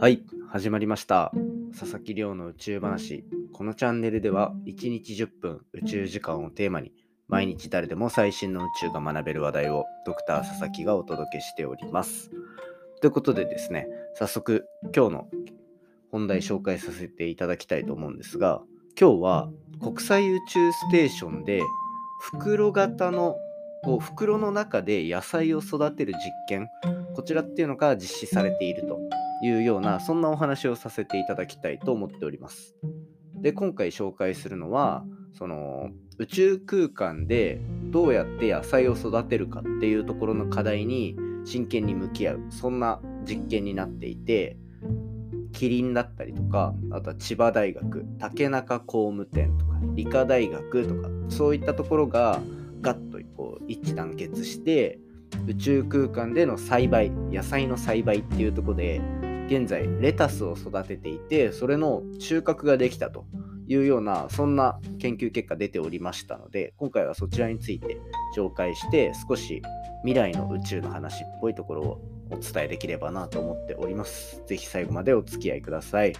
[0.00, 1.32] はい、始まりました。
[1.76, 3.24] 佐々木亮の宇宙話。
[3.52, 6.92] このチャンネルでは1日10分宇宙時間をテーマに
[7.26, 12.30] 毎日誰でも最新の宇宙が学べる話題をドクター佐々木がお届けしております。
[13.00, 15.28] ということでですね、早速今日の
[16.12, 18.62] 本題紹介させていただきたいと思うんですが、
[18.96, 19.50] 今日は
[19.82, 21.60] 国際宇宙ステーションで
[22.20, 23.34] 袋型の
[23.82, 26.68] こう袋の中で野菜を育てる実験
[27.14, 29.00] こちらっていうのが実施されていると
[29.42, 32.74] いうようなそんなお話をさせていただきたいと思っております。
[33.34, 44.56] で今回紹介するのはその宇宙空間でどうやって野菜を育てるかっていうところの課題に真剣に向き合うそんな実験になっていて
[45.52, 52.40] キリンだったりとかあとは千葉大学竹中工務店とか理科大学とかそういったところが
[52.80, 54.98] ガッとこう一致団結して
[55.46, 59.00] 宇宙空間での栽培野菜の栽培っていうところで
[59.48, 63.26] 現在レタスを育てていてそれの収穫ができたと
[63.66, 67.98] いうようなそんな研究結果出ておりましたので今回はそちらについて
[68.36, 69.62] 紹介して少し
[70.04, 74.42] 未来の宇宙の話っぽいところをお伝えできればなと思っております。
[74.46, 76.12] ぜひ最後までお付き合いください。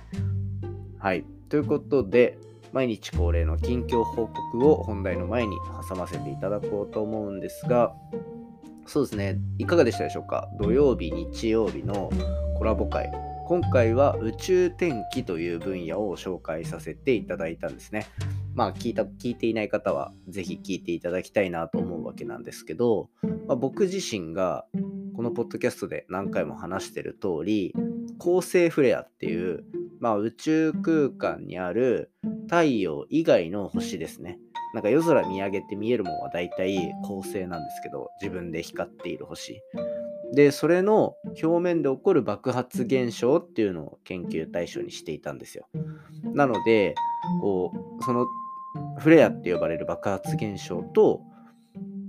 [0.98, 1.25] はい。
[1.51, 2.39] ということで、
[2.73, 5.57] 毎日恒例の近況報告を本題の前に
[5.89, 7.95] 挟ませていただこうと思うんですが、
[8.87, 10.48] そうですね、いかがでしたでしょうか？
[10.59, 12.11] 土曜日、日曜日の
[12.59, 13.12] コラボ会。
[13.47, 18.09] 今回は宇宙天気という分野を紹介させていただいたんですね。
[18.56, 23.11] まあ聞いた、聞いていない方はぜひ聞いていただきたいなと思うわけなんですけど、
[23.47, 24.67] まあ、僕自身が
[25.14, 27.77] このポッドキャストで何回も話してる通り、
[28.19, 29.64] 恒星フレアっていう、
[30.01, 32.11] まあ、宇宙空間にある
[32.48, 34.41] 太陽以外の星ですね。
[34.75, 39.62] なんか夜空見上げて見えるものは大体恒星なんですけど、自分で光っている星。
[40.34, 45.67] で、それの表面で起こる爆発現象っていうのを研究対象にしていたんですよ。
[46.23, 46.95] なので、
[47.41, 48.27] こう、その
[48.98, 51.23] フレアって呼ばれる爆発現象と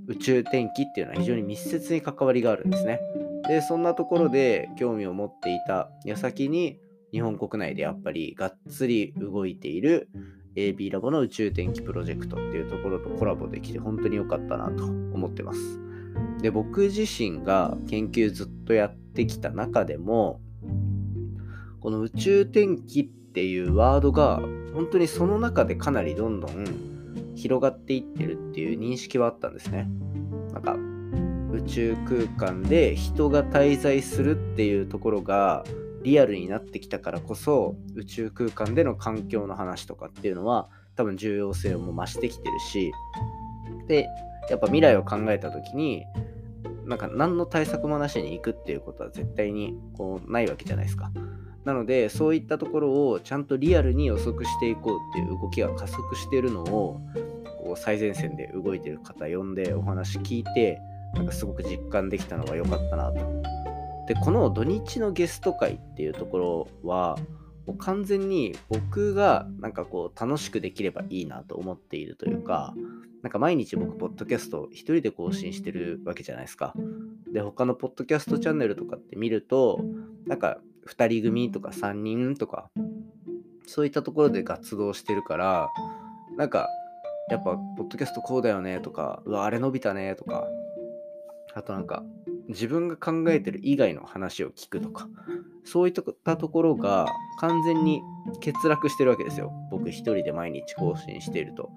[0.08, 3.00] 宇宙天気っていうのは非常に密接に関わりがあるんですね。
[3.48, 6.80] で、そんなところで興味を持っていた矢先に
[7.12, 10.10] 日本国内でやっぱりがっつり動いている
[10.56, 15.89] AB ラボの宇宙天気プロジェクトっていうところとコラボできて本当に良かったなと思ってます。
[16.42, 20.42] で、僕自身が研究ずっとやってきた中でも、
[21.82, 24.42] この宇宙天気っていうワードが
[24.74, 29.90] 本当にその中でかなりどんどん広がっていってるっていう認識はあったんですね。
[30.54, 30.76] なんか
[31.52, 35.64] 宇宙空間で人が滞在するっていうところが
[36.04, 42.92] リアルになってきたからこそ宇宙空間での環境の話とかっていうのは多分重要性も増してきてるし
[43.88, 44.08] で
[44.50, 46.06] やっぱ未来を考えた時に
[46.86, 51.12] なんか何の対策もなしに行くっていうことは絶対にこうないわけじゃないですか。
[51.66, 57.00] なのでそういったところをちゃんとリアルに予測していこうっていう動きが加速してるのを
[57.64, 60.80] こう最前線で動いてる方呼んでお話聞いて
[61.14, 63.20] なんかすごく実感できたのが良かったなと。
[64.08, 67.18] でこの土日のゲスト会っていうところは
[67.70, 72.74] もう完全に僕がなんかこう楽しくできればいいなと思っているというか
[73.22, 76.74] なんか毎日僕ポッドキャスト一人で更新してるわけじゃないですか。
[77.32, 79.82] で他のポッドキャストチャンネルとかって見ると
[80.26, 80.58] なんか
[80.88, 82.72] 2人組とか3人とか
[83.68, 85.70] そういったところで活動してるから
[86.38, 86.70] なんか
[87.30, 90.48] やっぱポッドキャストこうだよねとかうわあれ伸びたねとか
[91.54, 92.04] あとなんか
[92.48, 95.08] 自分が考えてる以外の話を聞くとか
[95.66, 95.94] そういっ
[96.24, 97.08] たところが
[97.40, 98.02] 完全に
[98.44, 99.52] 欠落してるわけですよ。
[99.72, 101.70] 僕一人で毎日更新していると。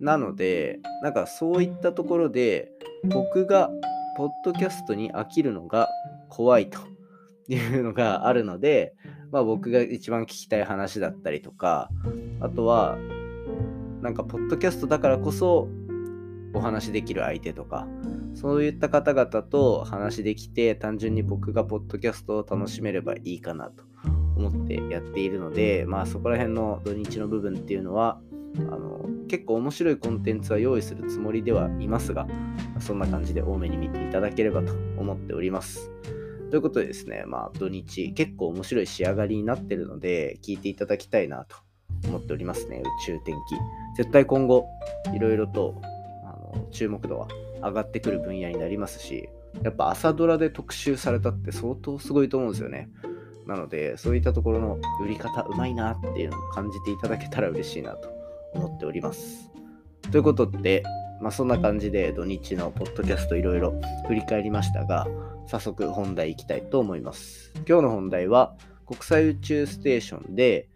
[0.00, 2.70] なのでなんかそういったところで
[3.04, 3.70] 僕が
[4.16, 5.88] ポッドキャストに飽きるのが
[6.28, 6.78] 怖いと。
[7.48, 8.94] いうのがあるので、
[9.30, 11.90] まあ、僕が一番聞きたい話だったりとか
[12.40, 12.98] あとは
[14.02, 15.68] なんかポッドキャストだからこそ
[16.54, 17.86] お話しできる相手とか
[18.34, 23.84] そういった方々と話できて単純に僕がポッドキャストを楽しめればいいかなと
[24.36, 28.20] 思ってやっているのでまあそこら辺の土日の部分っていうのは
[28.58, 32.26] あの結構面白いコンテンツは用意するつもりではいますが
[32.80, 35.90] そんな感じで多めに見ていただければと思っております。
[36.50, 41.56] ということでですね、まあ土日結構面白い仕上がりになってるので聞いていただきたいなと
[42.06, 43.56] 思っておりますね、宇宙天気。
[43.96, 44.66] 絶対今後
[45.12, 45.74] いろいろと
[46.70, 47.28] 注目度は
[47.62, 49.28] 上がってくる分野になりますし、
[49.62, 52.90] やっぱ朝ドラで特集されたって相当すごいと思うんですよね。
[53.46, 58.08] なので、そういったところの売り方うまいなっていうのを感じていただけたら嬉しいなと
[58.54, 59.50] 思っております。
[60.10, 60.82] ということで、
[61.20, 65.06] まあ、そんな感じで土日のポッドキャストいろいろ振り返りましたが、
[65.46, 67.52] 早速本題いきたいと思います。
[67.68, 70.68] 今日の本題は、国際宇宙ステーションで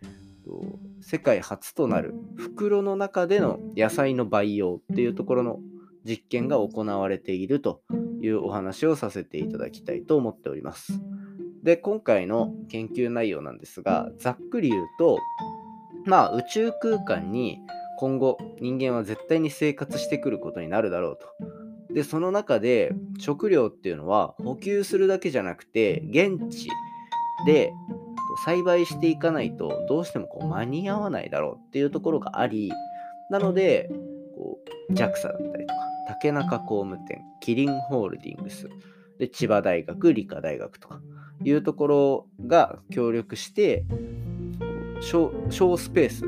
[1.10, 5.58] 世界初となる袋の中での野菜の培養っていうところの
[6.04, 7.82] 実験が行われていると
[8.22, 11.00] いうお話をさせていただきたいと思っております。
[11.64, 15.18] で、今回の研究内容なんですが、ざっくり言うと、
[16.04, 17.58] まあ宇宙空間に
[17.98, 21.18] 今後人間は絶対に生活してくることになるだろう
[21.88, 21.92] と。
[21.92, 26.68] で、その中で食料っていうのは補給するだけじゃなくて、現地
[27.46, 27.72] で
[28.36, 32.72] 栽培していかないとどうしてもこう間に合わないだろうっていうところがあり、
[33.30, 33.90] なので、
[34.34, 38.68] こう JAXA だったりとか、竹中工務店、キリンホールディングス、
[39.18, 41.00] で千葉大学、理科大学とか
[41.44, 43.84] いうところが協力して、
[45.00, 45.30] 小
[45.76, 46.26] スペース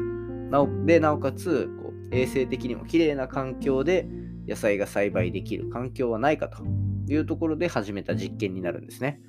[0.51, 4.07] なおで、なおかつこう衛生的にも綺麗な環境で
[4.47, 6.63] 野菜が栽培できる環境はないかと
[7.09, 9.21] いうところで始めた実験になるんですね。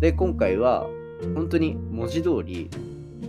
[0.00, 0.88] で、今回は
[1.34, 2.68] 本当に文字通り、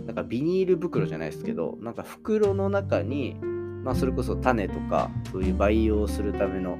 [0.06, 3.36] なんかビニール袋じゃないですけど、なんか袋の中に、
[3.82, 6.76] まあそれこそ種とか、そういう培養するための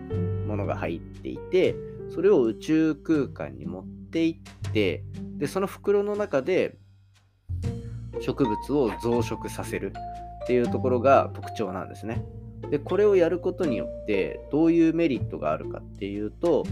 [0.47, 1.75] ものが入っていて、
[2.15, 5.05] それを宇宙空間に持っていって、
[5.39, 6.77] で、その袋の中で
[8.21, 9.93] 植物を増殖させる
[10.45, 12.25] っていうところが特徴なんですね。
[12.71, 16.65] で、これをやることによってどういうメリットがあるかっていうと、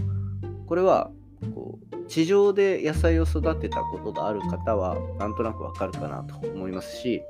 [0.67, 1.11] これは
[1.53, 7.23] こう地上で野菜を育てたことがある方はなんとなくわかるかなと思いますし、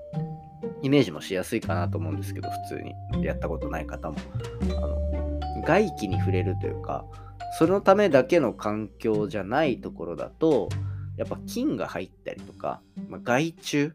[0.82, 4.18] イメージもしやすいかなと思うんですけど、普通にやったことない方も。
[4.78, 5.04] あの
[5.66, 7.06] 外気に触れるというか、
[7.58, 10.70] そのためだけの環境じゃないところだと、
[11.18, 13.94] やっぱ菌が入ったりとか、まあ、害虫、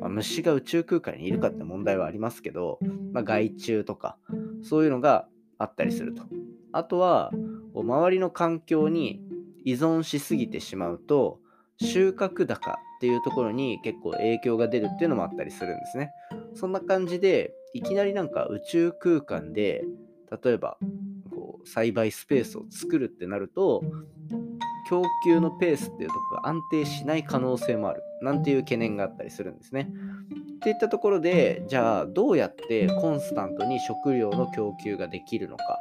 [0.00, 2.78] まあ、虫が宇宙空間にいるかって問題はありますけど、
[3.12, 4.16] まあ、害虫とか、
[4.62, 5.26] そういうのが
[5.58, 6.22] あったりすると。
[6.72, 7.32] あとは、
[7.74, 9.20] 周りの環境に
[9.64, 11.38] 依存しすぎてしまうと、
[11.78, 16.10] 収穫高っていうところに結構影響が出るっていうのもあったりするんですね。
[16.54, 19.84] そんな感じで、いきなりなんか宇宙空間で、
[20.44, 20.78] 例えば
[21.30, 23.82] こう栽培スペースを作るってなると、
[24.90, 29.88] 供給のペースっていうところが安定しない可能性もあるなんていう懸念があったりするんですね。
[30.56, 35.78] っていったところでじゃあどうやってコンスタントに食料の供給ができるのか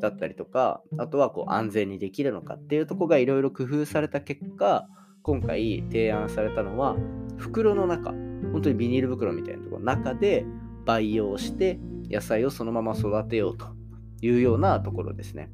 [0.00, 4.88] だったりとかあとはこう安全にできるのかっていうとこがいろいろ工夫された結果
[5.22, 6.96] 今回提案されたのは
[7.36, 8.10] 袋の中
[8.52, 10.44] 本当にビニール袋みたいなところの中で
[10.84, 11.78] 培養して
[12.10, 13.66] 野菜をそのまま育てようと
[14.22, 15.50] いうようなところですね。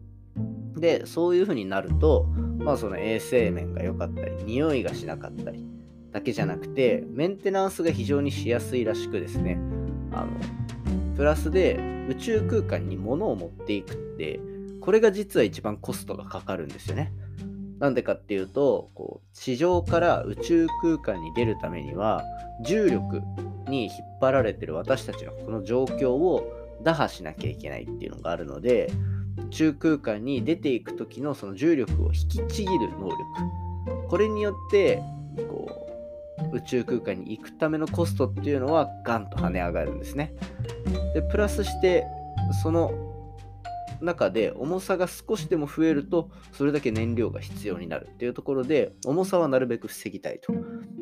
[0.77, 2.25] でそういうふうになると
[2.59, 5.65] まあその衛生面が良かったり匂いがしなかったり
[6.13, 9.59] だけじゃなくてメンテナンスが非常にしやすいらしくですね
[10.13, 10.31] あの
[11.17, 11.79] プラスで
[12.09, 14.39] 宇宙空間に物を持っていくって
[14.81, 17.13] これが実は一番コストがかかるんですよね。
[17.79, 22.25] なんでかっていうとこう地上から宇宙空間に出るためには
[22.65, 23.23] 重力
[23.69, 26.51] に引っ張られてる私たちのこの状況を
[26.83, 28.91] 打破しなきゃいけないっていうのがあるので
[29.49, 33.19] 宇宙空間に出ていく時のその重力を引きちぎる能力
[34.09, 35.03] これによって
[36.53, 40.35] 宇宙空間に行くためのコストっていうのはガンと跳ね上がるんですね。
[41.15, 42.07] でプラスして
[42.63, 42.93] その
[44.01, 50.53] 中で重さが少しでも増えるとそれだけ燃料が必要になるっていうところで重さはなるべく防ぎたいと。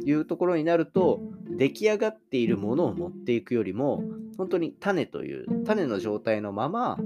[0.05, 4.03] いうところになると出来上がっているものを持っていくよりも
[4.37, 6.99] 本当に種という種の状態のまま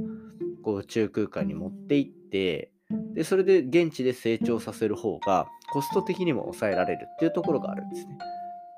[0.62, 2.72] こう宇宙空間に持っていって
[3.14, 8.18] でそれで現地で成長させる方がコスト的にも抑えられるっていうところがあるんですね。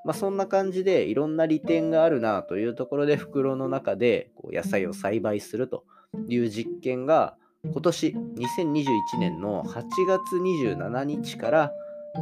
[0.03, 5.85] まあ、そんな感じでいろんな利点があるなというところで袋の中でこう野菜を栽培すると
[6.27, 11.71] いう実験が今年2021年の8月27日から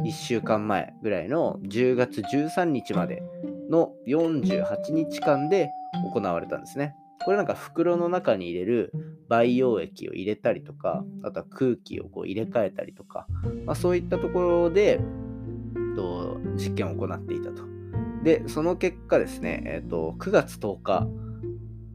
[0.04, 3.22] 1週間前ぐらいの10月13日まで
[3.70, 5.70] の48日間で
[6.12, 6.94] 行われたんですね。
[7.24, 8.92] これなんか袋の中に入れる
[9.28, 13.26] 培養液を入れたりとか、あとは空気をこう入れ替えたりとか、
[13.66, 15.00] まあ、そういったところで、
[15.94, 17.62] と、実験を行っていたと。
[18.22, 21.08] で、その結果ですね、えーと、9月10日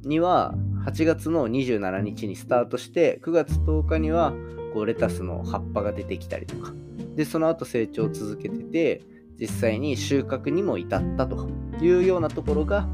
[0.03, 0.53] には、
[0.85, 4.33] 8月の27日にスタートして、9月10日には
[4.73, 6.71] こうレタスの葉っぱが出てきたりとか、
[7.15, 9.01] で、その後成長を続けてて、
[9.39, 11.49] 実際に収穫にも至ったと
[11.81, 12.87] いうようなところが、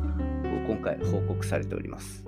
[0.67, 2.25] 今回報告されております。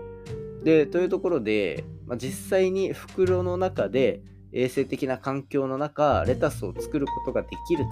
[0.64, 4.22] で、というところで、まあ、実際に袋の中で
[4.52, 7.86] 衛生的な環境の中、レタスを作ることができる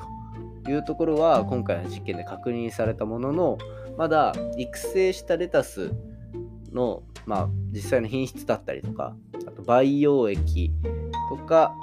[0.63, 3.57] というところは今回の実験で確認されたものの、
[3.97, 5.91] まだ育成したレタス
[6.71, 9.15] の、まあ、実際の品質だったりとか、
[9.47, 10.71] あと培養液
[11.29, 11.73] とか、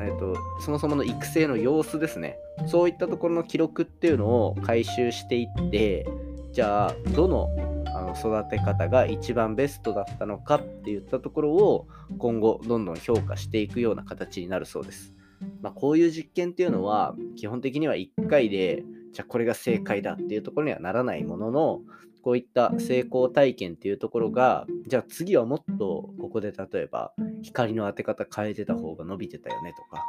[0.00, 6.06] えーと、そもそもの育成の様子ですねそういったところの記録っていうのを回収していって
[6.52, 7.73] じゃあどのあの
[8.14, 15.14] 育て方が一番ベストだったのかっていったところを今後どんどん評価していくような形になるそうです。
[15.60, 21.80] まあ、こういう実験っていうのは基本的には1回でじゃあこれが正解だっていうところにはならないものの
[22.22, 30.02] こういった成功体験っていうところがじゃあ次はもっとここで例えば光の当て方変えてた方が伸びてたよねとか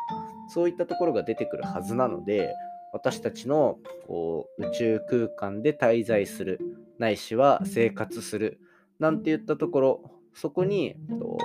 [0.47, 2.53] そういったところが出てくるはずなので
[2.93, 6.61] 私たちのこう宇宙空間で滞在する
[6.99, 8.59] ないしは生活する
[8.99, 11.37] なんていったところそこにと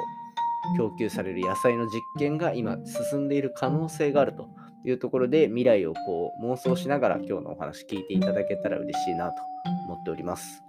[0.77, 2.79] 供給される野菜の実験が今
[3.11, 4.49] 進んでいる可能性があると
[4.85, 9.35] いうところで未来をこう妄想しながら今日のお話聞いていただけたら嬉しいなと
[9.87, 10.63] 思っております。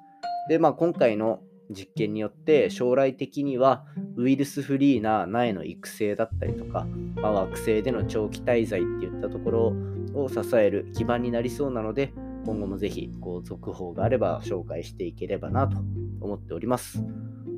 [0.49, 3.85] で、まあ、今回の実験によって将来的には
[4.17, 6.85] ウイルスフリーな苗の育成だったりとか、
[7.15, 9.73] まあ、惑星での長期滞在っていったところ
[10.13, 12.13] を支える基盤になりそうなので
[12.45, 15.77] 今後もぜひこう続報があれば紹介していければなと
[16.21, 17.03] 思っております。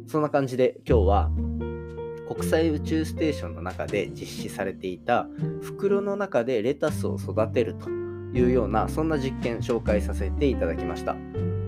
[0.08, 1.32] そんな感じで今日は
[2.28, 5.28] 国際宇宙ステーションの中で実施されていた
[5.62, 11.16] 袋の中でレタスを育てるというようなそんな実験紹介させていただきました。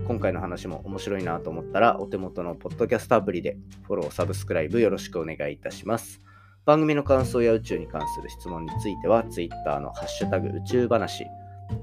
[0.07, 6.21] 今回の話も面白いなと思ったらお手元のポッドキャストアプリでフォロー、サブスクライブよろしくお願いいたします。
[6.63, 11.25] 番組の感想や宇宙に関する質問については Twitter のハッシュタグ宇宙話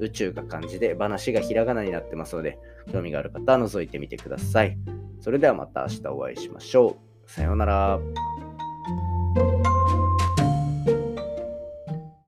[0.01, 2.59] 宇宙が漢字で話がひらがなになってますので
[2.93, 4.77] 興味がある方は覗いてみてください
[5.21, 6.97] それではまた明日お会いしましょ
[7.27, 8.42] うさようなら。